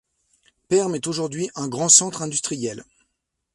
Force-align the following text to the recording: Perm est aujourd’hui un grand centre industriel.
Perm 0.67 0.95
est 0.95 1.05
aujourd’hui 1.05 1.51
un 1.53 1.67
grand 1.67 1.87
centre 1.87 2.23
industriel. 2.23 2.85